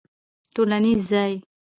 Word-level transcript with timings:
ټولنیز 0.53 0.99
ځان 1.11 1.33